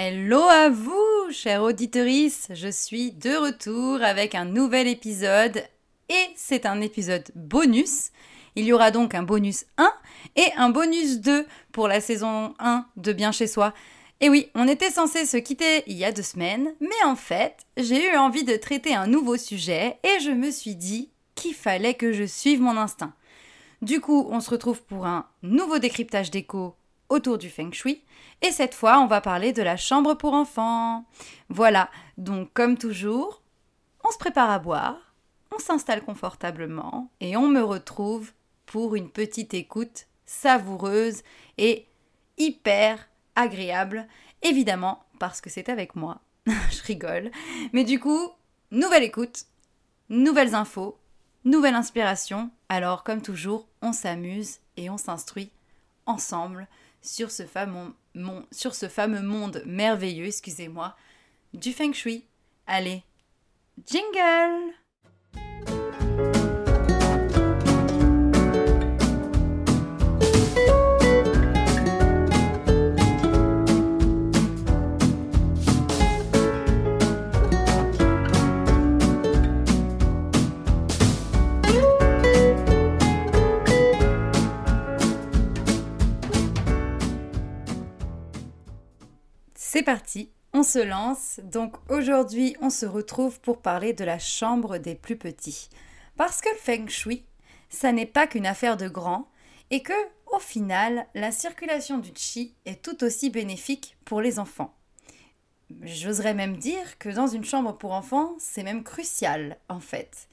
[0.00, 5.64] Hello à vous, chère auditorice, je suis de retour avec un nouvel épisode
[6.08, 8.10] et c'est un épisode bonus.
[8.54, 9.92] Il y aura donc un bonus 1
[10.36, 13.74] et un bonus 2 pour la saison 1 de Bien chez soi.
[14.20, 17.66] Et oui, on était censé se quitter il y a deux semaines, mais en fait,
[17.76, 21.94] j'ai eu envie de traiter un nouveau sujet et je me suis dit qu'il fallait
[21.94, 23.14] que je suive mon instinct.
[23.82, 26.76] Du coup, on se retrouve pour un nouveau décryptage d'écho
[27.08, 28.02] autour du feng shui.
[28.42, 31.04] Et cette fois, on va parler de la chambre pour enfants.
[31.48, 33.42] Voilà, donc comme toujours,
[34.04, 35.14] on se prépare à boire,
[35.54, 38.32] on s'installe confortablement et on me retrouve
[38.66, 41.22] pour une petite écoute savoureuse
[41.56, 41.86] et
[42.36, 44.06] hyper agréable,
[44.42, 46.20] évidemment parce que c'est avec moi.
[46.46, 47.30] Je rigole.
[47.72, 48.30] Mais du coup,
[48.70, 49.46] nouvelle écoute,
[50.08, 50.98] nouvelles infos,
[51.44, 52.50] nouvelle inspiration.
[52.68, 55.50] Alors comme toujours, on s'amuse et on s'instruit
[56.06, 56.68] ensemble
[57.02, 57.94] sur ce fameux,
[58.50, 60.96] sur ce fameux monde merveilleux, excusez-moi,
[61.54, 62.24] du feng shui.
[62.66, 63.02] Allez,
[63.86, 64.74] jingle
[89.88, 91.40] parti, on se lance.
[91.44, 95.70] Donc aujourd'hui, on se retrouve pour parler de la chambre des plus petits.
[96.18, 97.24] Parce que le feng shui,
[97.70, 99.30] ça n'est pas qu'une affaire de grands
[99.70, 99.94] et que,
[100.30, 104.74] au final, la circulation du chi est tout aussi bénéfique pour les enfants.
[105.80, 110.28] J'oserais même dire que dans une chambre pour enfants, c'est même crucial en fait.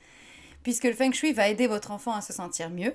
[0.64, 2.94] Puisque le feng shui va aider votre enfant à se sentir mieux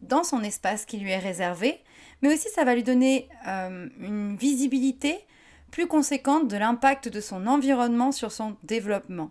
[0.00, 1.78] dans son espace qui lui est réservé,
[2.20, 5.24] mais aussi ça va lui donner euh, une visibilité
[5.70, 9.30] plus conséquente de l'impact de son environnement sur son développement.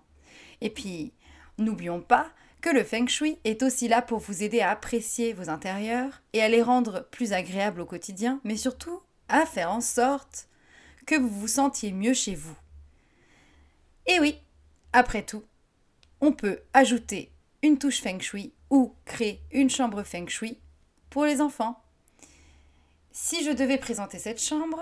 [0.62, 1.14] Et puis,
[1.58, 2.30] n'oublions pas
[2.62, 6.42] que le feng shui est aussi là pour vous aider à apprécier vos intérieurs et
[6.42, 10.48] à les rendre plus agréables au quotidien, mais surtout à faire en sorte
[11.06, 12.56] que vous vous sentiez mieux chez vous.
[14.08, 14.38] Et oui,
[14.92, 15.44] après tout,
[16.22, 20.60] on peut ajouter une touche feng shui ou créer une chambre feng shui
[21.10, 21.82] pour les enfants.
[23.12, 24.82] Si je devais présenter cette chambre,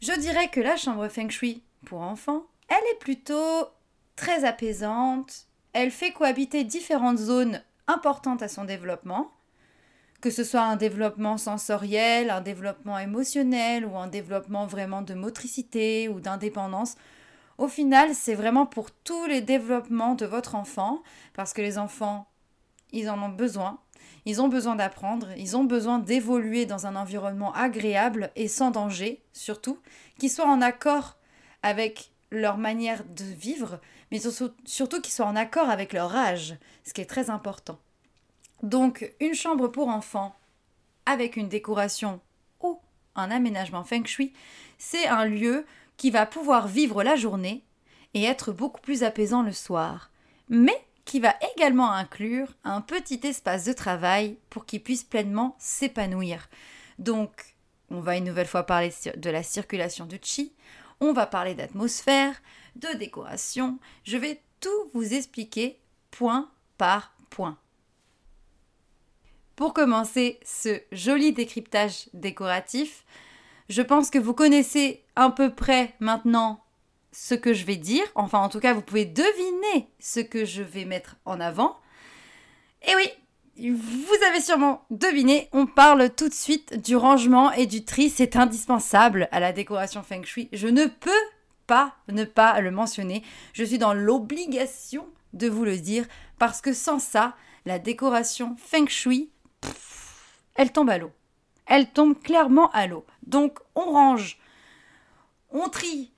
[0.00, 3.68] je dirais que la chambre feng shui pour enfants, elle est plutôt
[4.16, 5.46] très apaisante.
[5.72, 9.30] Elle fait cohabiter différentes zones importantes à son développement,
[10.20, 16.08] que ce soit un développement sensoriel, un développement émotionnel ou un développement vraiment de motricité
[16.08, 16.96] ou d'indépendance.
[17.58, 21.02] Au final, c'est vraiment pour tous les développements de votre enfant,
[21.34, 22.28] parce que les enfants,
[22.92, 23.78] ils en ont besoin.
[24.26, 29.22] Ils ont besoin d'apprendre, ils ont besoin d'évoluer dans un environnement agréable et sans danger,
[29.32, 29.78] surtout,
[30.18, 31.16] qui soit en accord
[31.62, 34.18] avec leur manière de vivre, mais
[34.64, 37.78] surtout, qui soit en accord avec leur âge, ce qui est très important.
[38.64, 40.34] Donc, une chambre pour enfants
[41.06, 42.20] avec une décoration
[42.60, 42.80] ou
[43.14, 44.32] un aménagement feng shui,
[44.76, 45.64] c'est un lieu
[45.96, 47.62] qui va pouvoir vivre la journée
[48.14, 50.10] et être beaucoup plus apaisant le soir.
[50.48, 56.50] Mais qui va également inclure un petit espace de travail pour qu'il puisse pleinement s'épanouir.
[56.98, 57.56] Donc,
[57.90, 60.52] on va une nouvelle fois parler de la circulation du chi,
[61.00, 62.34] on va parler d'atmosphère,
[62.74, 65.78] de décoration, je vais tout vous expliquer
[66.10, 67.56] point par point.
[69.54, 73.04] Pour commencer ce joli décryptage décoratif,
[73.68, 76.65] je pense que vous connaissez à peu près maintenant
[77.12, 78.04] ce que je vais dire.
[78.14, 81.76] Enfin, en tout cas, vous pouvez deviner ce que je vais mettre en avant.
[82.86, 87.84] Et oui, vous avez sûrement deviné, on parle tout de suite du rangement et du
[87.84, 88.10] tri.
[88.10, 90.48] C'est indispensable à la décoration feng shui.
[90.52, 91.10] Je ne peux
[91.66, 93.22] pas ne pas le mentionner.
[93.52, 96.06] Je suis dans l'obligation de vous le dire
[96.38, 97.34] parce que sans ça,
[97.64, 99.30] la décoration feng shui,
[100.54, 101.12] elle tombe à l'eau.
[101.66, 103.04] Elle tombe clairement à l'eau.
[103.26, 104.38] Donc, on range,
[105.50, 106.12] on trie,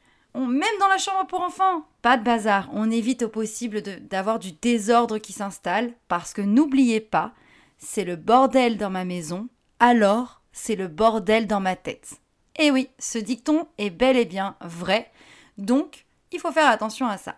[0.47, 2.69] même dans la chambre pour enfants, pas de bazar.
[2.73, 7.33] On évite au possible d'avoir du désordre qui s'installe parce que n'oubliez pas,
[7.79, 9.49] c'est le bordel dans ma maison,
[9.81, 12.21] alors c'est le bordel dans ma tête.
[12.59, 15.11] Et oui, ce dicton est bel et bien vrai,
[15.57, 17.37] donc il faut faire attention à ça.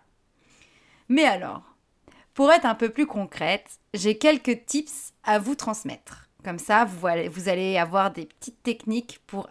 [1.08, 1.62] Mais alors,
[2.34, 6.28] pour être un peu plus concrète, j'ai quelques tips à vous transmettre.
[6.44, 9.48] Comme ça, vous allez avoir des petites techniques pour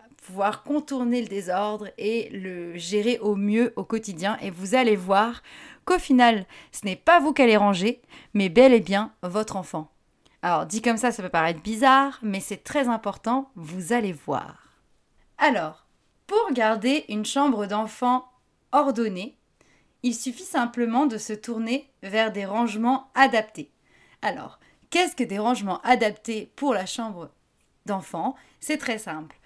[0.63, 4.37] contourner le désordre et le gérer au mieux au quotidien.
[4.41, 5.43] Et vous allez voir
[5.85, 8.01] qu'au final, ce n'est pas vous qui allez ranger,
[8.33, 9.91] mais bel et bien votre enfant.
[10.41, 14.55] Alors, dit comme ça, ça peut paraître bizarre, mais c'est très important, vous allez voir.
[15.37, 15.85] Alors,
[16.29, 18.29] Pour garder une chambre d'enfant
[18.71, 19.35] ordonnée,
[20.03, 23.71] il suffit simplement de se tourner vers des rangements adaptés.
[24.21, 24.59] Alors,
[24.91, 27.31] qu'est-ce que des rangements adaptés pour la chambre
[27.87, 28.35] d'enfant?
[28.59, 29.38] C'est très simple.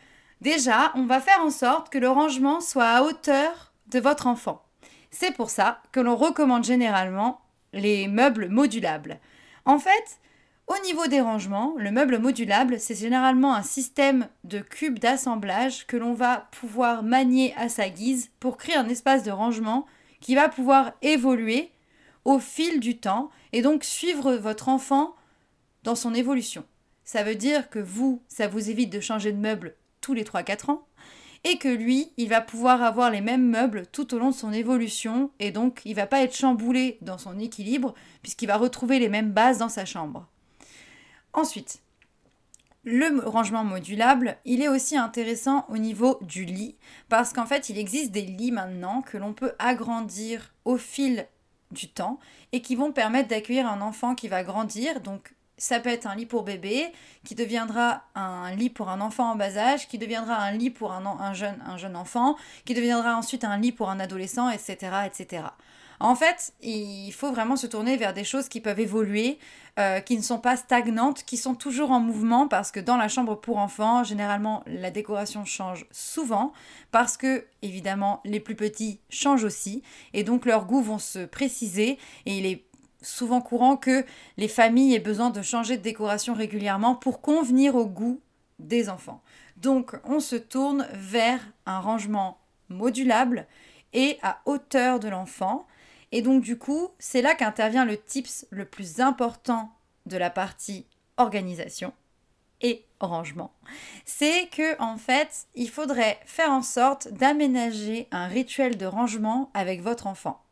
[0.43, 4.61] Déjà, on va faire en sorte que le rangement soit à hauteur de votre enfant.
[5.09, 7.39] C'est pour ça que l'on recommande généralement
[7.71, 9.21] les meubles modulables.
[9.63, 10.19] En fait,
[10.67, 15.95] au niveau des rangements, le meuble modulable, c'est généralement un système de cubes d'assemblage que
[15.95, 19.85] l'on va pouvoir manier à sa guise pour créer un espace de rangement
[20.19, 21.71] qui va pouvoir évoluer
[22.25, 25.15] au fil du temps et donc suivre votre enfant
[25.83, 26.65] dans son évolution.
[27.05, 30.69] Ça veut dire que vous, ça vous évite de changer de meuble tous les 3-4
[30.69, 30.85] ans
[31.45, 34.53] et que lui, il va pouvoir avoir les mêmes meubles tout au long de son
[34.53, 39.09] évolution et donc il va pas être chamboulé dans son équilibre puisqu'il va retrouver les
[39.09, 40.27] mêmes bases dans sa chambre.
[41.33, 41.81] Ensuite,
[42.85, 46.75] le rangement modulable, il est aussi intéressant au niveau du lit,
[47.07, 51.25] parce qu'en fait, il existe des lits maintenant que l'on peut agrandir au fil
[51.71, 52.19] du temps
[52.51, 54.99] et qui vont permettre d'accueillir un enfant qui va grandir.
[54.99, 56.91] Donc, ça peut être un lit pour bébé,
[57.23, 60.91] qui deviendra un lit pour un enfant en bas âge, qui deviendra un lit pour
[60.91, 62.35] un, un, jeune, un jeune enfant,
[62.65, 65.43] qui deviendra ensuite un lit pour un adolescent, etc., etc.
[65.99, 69.39] En fait, il faut vraiment se tourner vers des choses qui peuvent évoluer,
[69.79, 73.07] euh, qui ne sont pas stagnantes, qui sont toujours en mouvement, parce que dans la
[73.07, 76.51] chambre pour enfants, généralement, la décoration change souvent,
[76.91, 79.81] parce que, évidemment, les plus petits changent aussi,
[80.13, 82.65] et donc leurs goûts vont se préciser, et il est
[83.03, 84.05] souvent courant que
[84.37, 88.19] les familles aient besoin de changer de décoration régulièrement pour convenir au goût
[88.59, 89.21] des enfants.
[89.57, 92.39] Donc, on se tourne vers un rangement
[92.69, 93.45] modulable
[93.93, 95.67] et à hauteur de l'enfant
[96.13, 99.71] et donc du coup, c'est là qu'intervient le tips le plus important
[100.05, 100.85] de la partie
[101.17, 101.91] organisation
[102.61, 103.51] et rangement.
[104.05, 109.81] C'est que en fait, il faudrait faire en sorte d'aménager un rituel de rangement avec
[109.81, 110.42] votre enfant.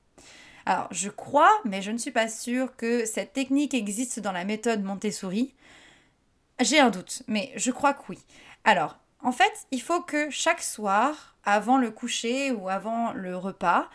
[0.66, 4.46] Alors, je crois, mais je ne suis pas sûre que cette technique existe dans la
[4.46, 5.54] méthode Montessori.
[6.60, 8.20] J'ai un doute, mais je crois que oui.
[8.64, 13.90] Alors, en fait, il faut que chaque soir, avant le coucher ou avant le repas,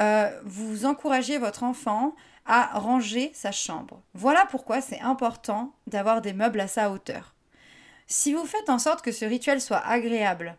[0.00, 2.14] euh, vous encouragez votre enfant
[2.46, 4.02] à ranger sa chambre.
[4.14, 7.34] Voilà pourquoi c'est important d'avoir des meubles à sa hauteur.
[8.06, 10.56] Si vous faites en sorte que ce rituel soit agréable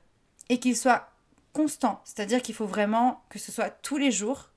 [0.50, 1.09] et qu'il soit
[1.51, 4.49] constant, c'est-à-dire qu'il faut vraiment que ce soit tous les jours,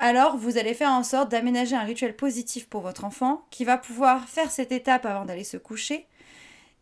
[0.00, 3.78] alors vous allez faire en sorte d'aménager un rituel positif pour votre enfant qui va
[3.78, 6.06] pouvoir faire cette étape avant d'aller se coucher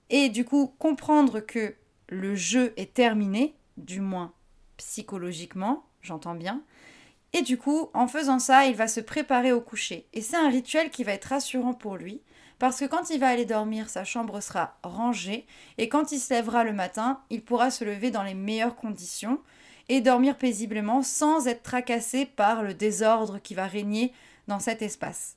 [0.08, 1.74] et du coup comprendre que
[2.08, 4.32] le jeu est terminé, du moins
[4.78, 6.62] psychologiquement, j'entends bien,
[7.32, 10.06] et du coup, en faisant ça, il va se préparer au coucher.
[10.14, 12.22] Et c'est un rituel qui va être rassurant pour lui,
[12.58, 16.32] parce que quand il va aller dormir, sa chambre sera rangée, et quand il se
[16.32, 19.40] lèvera le matin, il pourra se lever dans les meilleures conditions
[19.88, 24.12] et dormir paisiblement sans être tracassé par le désordre qui va régner
[24.46, 25.36] dans cet espace.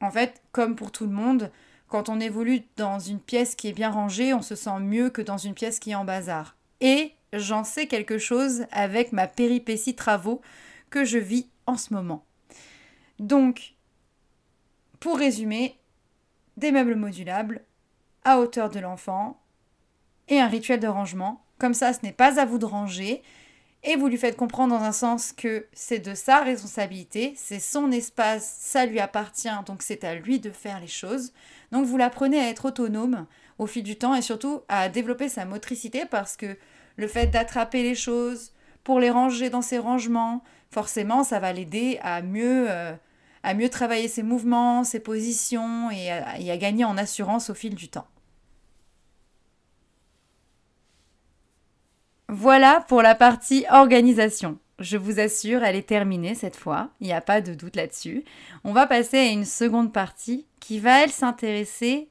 [0.00, 1.50] En fait, comme pour tout le monde,
[1.88, 5.22] quand on évolue dans une pièce qui est bien rangée, on se sent mieux que
[5.22, 6.56] dans une pièce qui est en bazar.
[6.80, 10.40] Et j'en sais quelque chose avec ma péripétie travaux
[10.90, 12.24] que je vis en ce moment.
[13.18, 13.74] Donc,
[15.00, 15.76] pour résumer,
[16.56, 17.62] des meubles modulables
[18.24, 19.40] à hauteur de l'enfant
[20.28, 21.42] et un rituel de rangement.
[21.58, 23.22] Comme ça, ce n'est pas à vous de ranger.
[23.90, 27.90] Et vous lui faites comprendre dans un sens que c'est de sa responsabilité, c'est son
[27.90, 31.32] espace, ça lui appartient, donc c'est à lui de faire les choses.
[31.72, 33.24] Donc vous l'apprenez à être autonome
[33.56, 36.58] au fil du temps et surtout à développer sa motricité parce que
[36.96, 38.52] le fait d'attraper les choses,
[38.84, 42.92] pour les ranger dans ses rangements, forcément, ça va l'aider à mieux, euh,
[43.70, 48.06] travailler ses mouvements, ses positions et à gagner en assurance au fil du temps.
[52.30, 54.58] Voilà pour la partie organisation.
[54.78, 58.22] Je vous assure, elle est terminée cette fois, il n'y a pas de doute là-dessus.
[58.64, 62.10] On va passer à une seconde partie qui va, elle, s'intéresser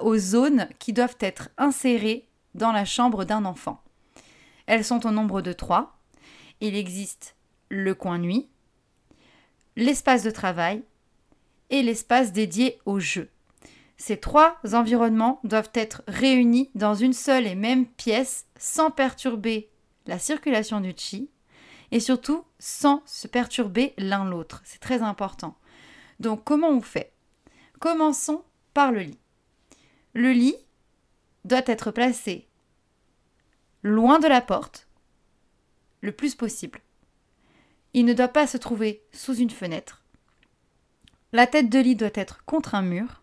[0.00, 3.82] aux zones qui doivent être insérées dans la chambre d'un enfant.
[4.66, 5.98] Elles sont au nombre de trois.
[6.62, 7.36] Il existe
[7.68, 8.48] le coin nuit,
[9.76, 10.82] l'espace de travail
[11.68, 13.28] et l'espace dédié au jeu.
[14.00, 19.68] Ces trois environnements doivent être réunis dans une seule et même pièce sans perturber
[20.06, 21.28] la circulation du chi
[21.90, 24.62] et surtout sans se perturber l'un l'autre.
[24.64, 25.54] C'est très important.
[26.18, 27.12] Donc comment on fait?
[27.78, 28.42] Commençons
[28.72, 29.18] par le lit.
[30.14, 30.56] Le lit
[31.44, 32.48] doit être placé
[33.82, 34.88] loin de la porte
[36.00, 36.80] le plus possible.
[37.92, 40.02] Il ne doit pas se trouver sous une fenêtre.
[41.32, 43.19] La tête de lit doit être contre un mur.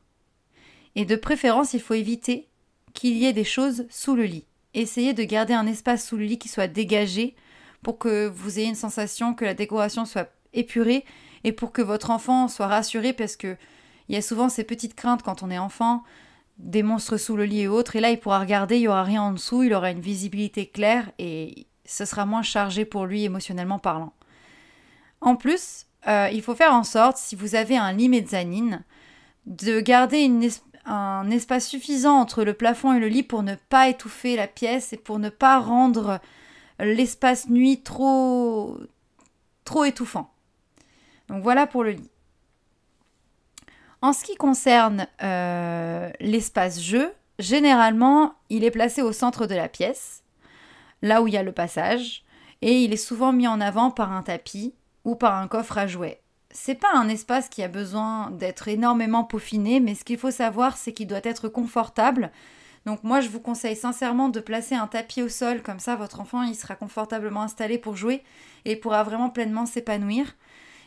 [0.98, 2.48] Et de préférence, il faut éviter
[2.96, 4.48] qu'il y ait des choses sous le lit.
[4.74, 7.36] essayez de garder un espace sous le lit qui soit dégagé
[7.84, 11.06] pour que vous ayez une sensation que la décoration soit épurée
[11.44, 13.58] et pour que votre enfant soit rassuré parce que
[14.10, 16.04] il y a souvent ces petites craintes quand on est enfant,
[16.58, 19.04] des monstres sous le lit et autres, et là il pourra regarder, il n'y aura
[19.04, 23.24] rien en dessous, il aura une visibilité claire et ce sera moins chargé pour lui
[23.24, 24.14] émotionnellement parlant.
[25.22, 28.84] En plus, euh, il faut faire en sorte, si vous avez un lit mezzanine,
[29.46, 30.18] de garder
[30.88, 34.94] un espace suffisant entre le plafond et le lit pour ne pas étouffer la pièce
[34.94, 36.20] et pour ne pas rendre
[36.80, 38.78] l'espace nuit trop,
[39.66, 40.32] trop étouffant.
[41.28, 42.10] Donc voilà pour le lit.
[44.02, 49.68] En ce qui concerne euh, l'espace jeu, généralement, il est placé au centre de la
[49.68, 50.24] pièce,
[51.02, 52.24] là où il y a le passage,
[52.62, 55.88] et il est souvent mis en avant par un tapis ou par un coffre à
[55.88, 56.22] jouets.
[56.52, 60.78] C'est pas un espace qui a besoin d'être énormément peaufiné, mais ce qu'il faut savoir,
[60.78, 62.32] c'est qu'il doit être confortable.
[62.86, 66.22] Donc moi, je vous conseille sincèrement de placer un tapis au sol, comme ça votre
[66.22, 68.24] enfant il sera confortablement installé pour jouer
[68.64, 70.36] et pourra vraiment pleinement s'épanouir.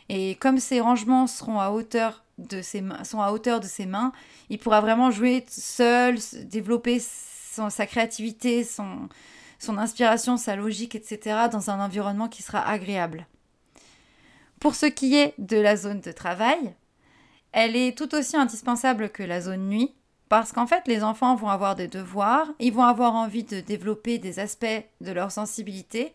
[0.09, 4.13] Et comme ces rangements seront à hauteur de ses sont à hauteur de ses mains,
[4.49, 11.49] il pourra vraiment jouer seul, développer sa créativité, son inspiration, sa logique, etc.
[11.53, 13.27] dans un environnement qui sera agréable.
[14.61, 16.75] Pour ce qui est de la zone de travail,
[17.53, 19.95] elle est tout aussi indispensable que la zone nuit
[20.29, 24.19] parce qu'en fait les enfants vont avoir des devoirs, ils vont avoir envie de développer
[24.19, 26.13] des aspects de leur sensibilité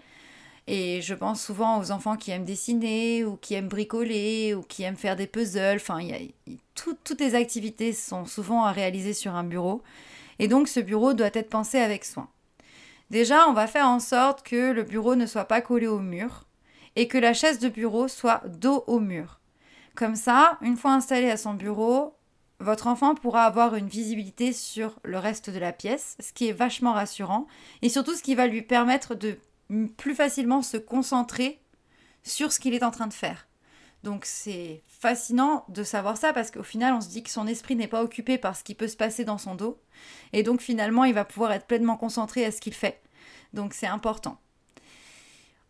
[0.68, 4.84] et je pense souvent aux enfants qui aiment dessiner ou qui aiment bricoler ou qui
[4.84, 5.78] aiment faire des puzzles.
[5.78, 6.00] Enfin,
[6.75, 9.82] toutes les activités sont souvent à réaliser sur un bureau.
[10.40, 12.30] Et donc ce bureau doit être pensé avec soin.
[13.12, 16.45] Déjà, on va faire en sorte que le bureau ne soit pas collé au mur
[16.96, 19.40] et que la chaise de bureau soit dos au mur.
[19.96, 22.16] Comme ça, une fois installé à son bureau,
[22.60, 26.54] votre enfant pourra avoir une visibilité sur le reste de la pièce, ce qui est
[26.54, 27.48] vachement rassurant,
[27.82, 29.38] et surtout ce qui va lui permettre de
[29.98, 31.60] plus facilement se concentrer
[32.24, 33.48] sur ce qu'il est en train de faire.
[34.04, 37.75] Donc c'est fascinant de savoir ça parce qu'au final on se dit que son esprit
[37.75, 39.80] n'est pas occupé par ce qui peut se passer dans son dos
[40.32, 43.02] et donc finalement il va pouvoir être pleinement concentré à ce qu'il fait.
[43.54, 44.40] Donc c'est important.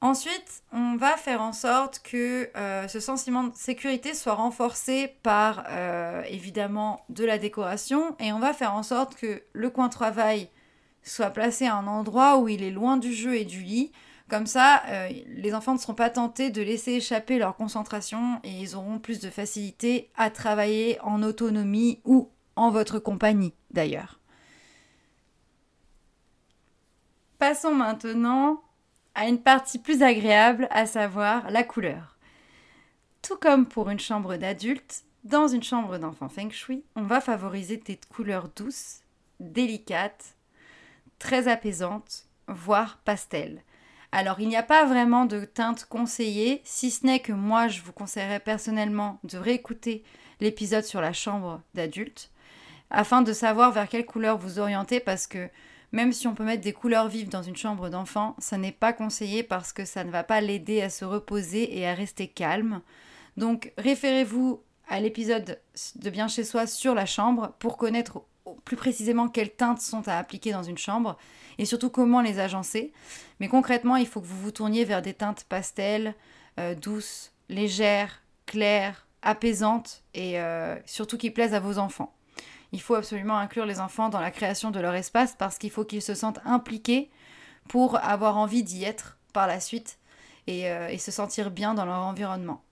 [0.05, 5.63] Ensuite, on va faire en sorte que euh, ce sentiment de sécurité soit renforcé par
[5.67, 10.51] euh, évidemment de la décoration et on va faire en sorte que le coin travail
[11.01, 13.91] soit placé à un endroit où il est loin du jeu et du lit.
[14.29, 18.51] Comme ça, euh, les enfants ne seront pas tentés de laisser échapper leur concentration et
[18.51, 24.19] ils auront plus de facilité à travailler en autonomie ou en votre compagnie d'ailleurs.
[27.39, 28.61] Passons maintenant
[29.15, 32.17] à une partie plus agréable, à savoir la couleur.
[33.21, 37.77] Tout comme pour une chambre d'adulte, dans une chambre d'enfant feng shui, on va favoriser
[37.77, 38.99] des couleurs douces,
[39.39, 40.35] délicates
[41.17, 43.63] très apaisante, voire pastel.
[44.11, 47.81] Alors il n'y a pas vraiment de teinte conseillée, si ce n'est que moi je
[47.81, 50.03] vous conseillerais personnellement de réécouter
[50.39, 52.29] l'épisode sur la chambre d'adulte,
[52.91, 55.49] afin de savoir vers quelle couleur vous orienter, parce que
[55.95, 58.91] même si on peut mettre des couleurs vives dans une chambre d'enfant, ça n'est pas
[58.91, 62.81] conseillé parce que ça ne va pas l'aider à se reposer et à rester calme.
[63.37, 65.57] Donc référez-vous à l'épisode
[65.95, 68.23] de Bien chez soi sur la chambre pour connaître
[68.65, 71.17] plus précisément quelles teintes sont à appliquer dans une chambre
[71.59, 72.91] et surtout comment les agencer.
[73.39, 76.13] Mais concrètement, il faut que vous vous tourniez vers des teintes pastel,
[76.59, 82.13] euh, douces, légères, claires, apaisantes et euh, surtout qui plaisent à vos enfants.
[82.71, 85.85] Il faut absolument inclure les enfants dans la création de leur espace parce qu'il faut
[85.85, 87.09] qu'ils se sentent impliqués
[87.67, 89.99] pour avoir envie d'y être par la suite
[90.47, 92.63] et, euh, se sentir bien dans leur environnement.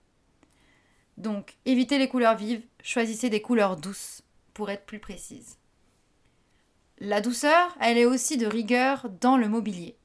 [1.16, 4.22] Donc, évitez les couleurs vives, choisissez des couleurs douces
[4.52, 5.58] pour être plus précise.
[6.98, 9.96] La douceur, elle est aussi de rigueur dans le mobilier.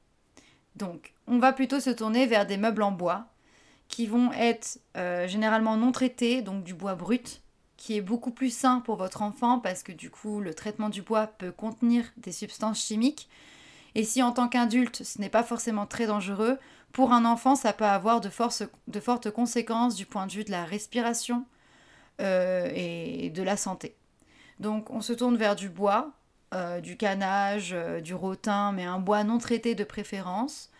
[0.76, 3.26] Donc, on va plutôt se tourner vers des meubles en bois
[3.88, 7.42] qui vont être euh, généralement non traités, donc du bois brut,
[7.80, 11.00] qui est beaucoup plus sain pour votre enfant parce que du coup, le traitement du
[11.00, 13.26] bois peut contenir des substances chimiques.
[13.94, 16.58] Et si en tant qu'adulte, ce n'est pas forcément très dangereux,
[16.92, 20.66] pour un enfant, ça peut avoir de, fortes conséquences du point de vue de la
[20.66, 21.46] respiration
[22.20, 23.96] euh, et de la santé.
[24.58, 26.12] Donc, on se tourne vers du bois,
[26.52, 30.70] euh, du canage, euh, du rotin, mais un bois non traité de préférence,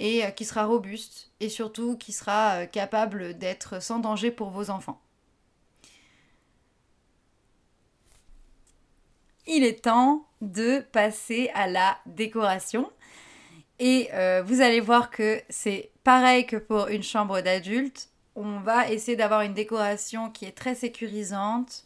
[0.00, 5.00] et qui sera robuste, et surtout qui sera capable d'être sans danger pour vos enfants.
[9.46, 12.90] Il est temps de passer à la décoration.
[13.78, 14.10] Et
[14.44, 18.10] vous allez voir que c'est pareil que pour une chambre d'adulte.
[18.36, 21.84] On va essayer d'avoir une décoration qui est très sécurisante,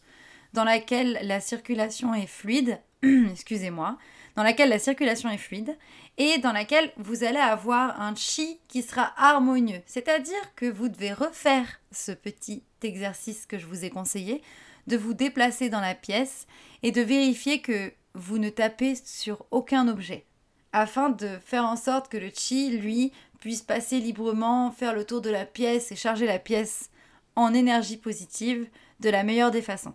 [0.53, 2.81] dans laquelle la circulation est fluide
[3.31, 3.99] excusez-moi,
[4.37, 5.77] dans laquelle la circulation est fluide
[6.17, 9.83] et dans laquelle vous allez avoir un chi qui sera harmonieux.
[9.87, 14.43] C'est-à-dire que vous devez refaire ce petit exercice que je vous ai conseillé,
[14.87, 16.47] de vous déplacer dans la pièce
[16.83, 20.27] et de vérifier que vous ne tapez sur aucun objet,
[20.73, 25.21] afin de faire en sorte que le chi, lui, puisse passer librement, faire le tour
[25.21, 26.91] de la pièce et charger la pièce
[27.37, 28.69] en énergie positive
[29.01, 29.95] de la meilleure des façons.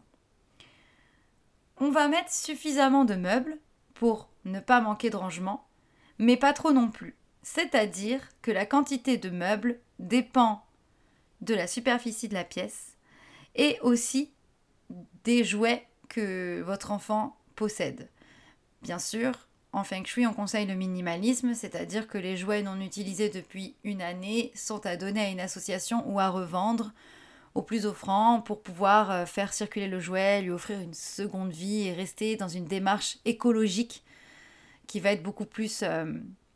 [1.78, 3.58] On va mettre suffisamment de meubles
[3.94, 5.68] pour ne pas manquer de rangement,
[6.18, 7.16] mais pas trop non plus.
[7.42, 10.66] C'est-à-dire que la quantité de meubles dépend
[11.42, 12.98] de la superficie de la pièce
[13.56, 14.32] et aussi
[15.24, 18.10] des jouets que votre enfant possède.
[18.82, 23.30] Bien sûr, en Feng Shui, on conseille le minimalisme, c'est-à-dire que les jouets non utilisés
[23.30, 26.92] depuis une année sont à donner à une association ou à revendre
[27.56, 31.88] au plus offrant pour pouvoir euh, faire circuler le jouet, lui offrir une seconde vie
[31.88, 34.04] et rester dans une démarche écologique
[34.88, 36.06] qui va être beaucoup plus, euh,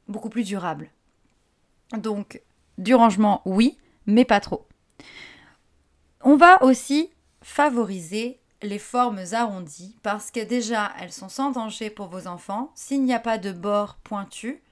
[0.07, 0.89] beaucoup plus durable.
[1.97, 2.41] Donc,
[2.77, 4.67] du rangement, oui, mais pas trop.
[6.21, 12.07] On va aussi favoriser les formes arrondies parce que déjà elles sont sans danger pour
[12.07, 12.71] vos enfants.
[12.73, 14.63] S'il n'y a pas de bord pointu,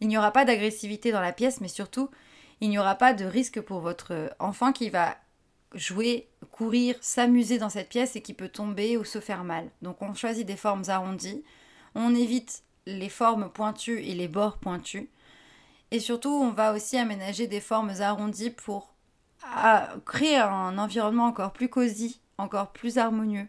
[0.00, 2.10] il n'y aura pas d'agressivité dans la pièce, mais surtout
[2.60, 5.16] il n'y aura pas de risque pour votre enfant qui va
[5.74, 9.70] jouer, courir, s'amuser dans cette pièce et qui peut tomber ou se faire mal.
[9.82, 11.44] Donc on choisit des formes arrondies,
[11.94, 15.06] on évite les formes pointues et les bords pointus.
[15.90, 18.94] Et surtout, on va aussi aménager des formes arrondies pour
[20.06, 23.46] créer un environnement encore plus cosy, encore plus harmonieux.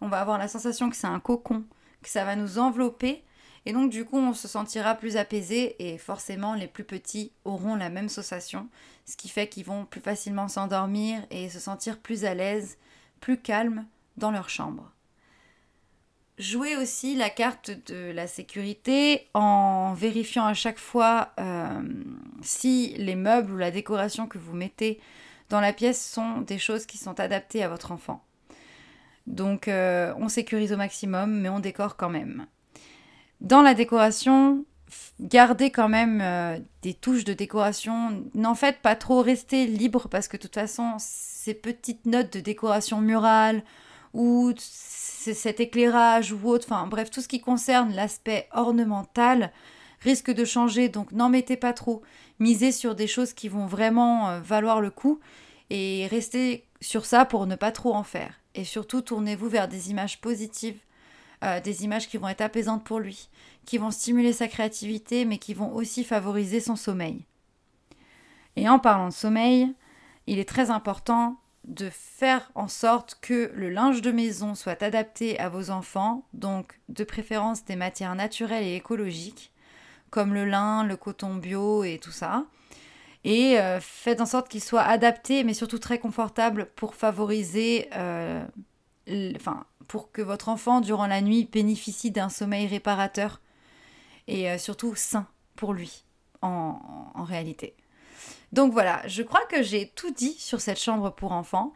[0.00, 1.64] On va avoir la sensation que c'est un cocon,
[2.02, 3.22] que ça va nous envelopper
[3.66, 7.76] et donc du coup, on se sentira plus apaisé et forcément les plus petits auront
[7.76, 8.68] la même sensation,
[9.04, 12.78] ce qui fait qu'ils vont plus facilement s'endormir et se sentir plus à l'aise,
[13.20, 14.90] plus calmes dans leur chambre.
[16.38, 21.82] Jouez aussi la carte de la sécurité en vérifiant à chaque fois euh,
[22.40, 25.00] si les meubles ou la décoration que vous mettez
[25.50, 28.24] dans la pièce sont des choses qui sont adaptées à votre enfant.
[29.26, 32.46] Donc euh, on sécurise au maximum, mais on décore quand même.
[33.40, 34.64] Dans la décoration,
[35.20, 38.24] gardez quand même euh, des touches de décoration.
[38.34, 42.40] N'en faites pas trop, restez libre parce que de toute façon, ces petites notes de
[42.40, 43.62] décoration murale
[44.14, 49.52] ou cet éclairage ou autre, enfin bref, tout ce qui concerne l'aspect ornemental
[50.00, 52.02] risque de changer, donc n'en mettez pas trop.
[52.38, 55.20] Misez sur des choses qui vont vraiment euh, valoir le coup
[55.70, 58.34] et restez sur ça pour ne pas trop en faire.
[58.54, 60.78] Et surtout, tournez-vous vers des images positives
[61.42, 63.30] euh, des images qui vont être apaisantes pour lui,
[63.64, 67.24] qui vont stimuler sa créativité, mais qui vont aussi favoriser son sommeil.
[68.56, 69.72] Et en parlant de sommeil,
[70.26, 75.38] il est très important de faire en sorte que le linge de maison soit adapté
[75.38, 79.50] à vos enfants, donc de préférence des matières naturelles et écologiques,
[80.10, 82.44] comme le lin, le coton bio et tout ça.
[83.24, 88.42] Et euh, faites en sorte qu'il soit adapté, mais surtout très confortable pour favoriser euh,
[89.36, 93.40] enfin, pour que votre enfant, durant la nuit, bénéficie d'un sommeil réparateur
[94.26, 96.04] et euh, surtout sain pour lui,
[96.40, 96.78] en,
[97.16, 97.74] réalité.
[98.52, 101.74] Donc voilà, je crois que j'ai tout dit sur cette chambre pour enfants.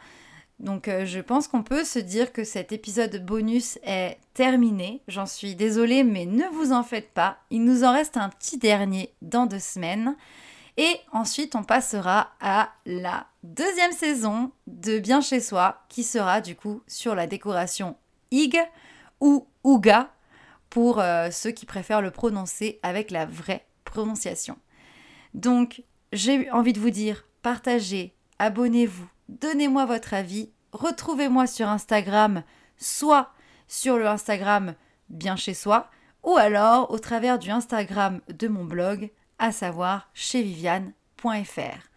[0.59, 5.03] Donc je pense qu'on peut se dire que cet épisode bonus est terminé.
[5.07, 7.39] J'en suis désolée, mais ne vous en faites pas.
[7.51, 10.17] Il nous en reste un petit dernier dans deux semaines.
[10.77, 16.57] Et ensuite, on passera à la deuxième saison de Bien chez soi, qui sera du
[16.57, 17.97] coup sur la décoration
[18.33, 18.59] IG
[19.21, 20.11] ou Ouga
[20.71, 24.59] pour euh, ceux qui préfèrent le prononcer avec la vraie prononciation.
[25.33, 32.43] Donc, j'ai envie de vous dire, partagez, abonnez-vous, donnez-moi votre avis, retrouvez-moi sur Instagram,
[32.77, 33.31] soit
[33.69, 34.75] sur le Instagram
[35.09, 35.91] Bien chez soi,
[36.25, 41.89] ou alors au travers du Instagram de mon blog à savoir chez viviane.fr.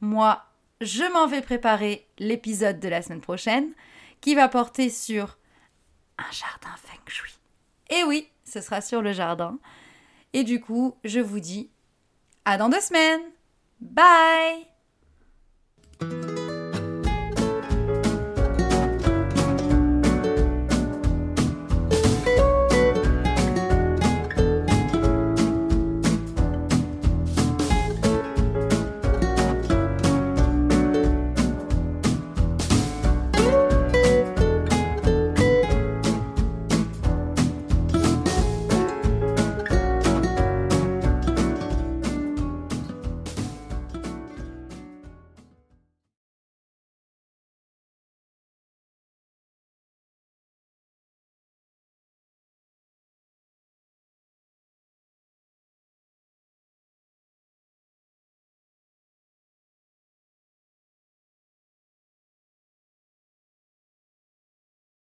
[0.00, 0.42] Moi,
[0.80, 3.72] je m'en vais préparer l'épisode de la semaine prochaine
[4.20, 5.38] qui va porter sur
[6.18, 7.38] un jardin feng shui.
[7.90, 9.58] Et oui, ce sera sur le jardin.
[10.32, 11.70] Et du coup, je vous dis
[12.44, 13.22] à dans deux semaines.
[13.80, 14.66] Bye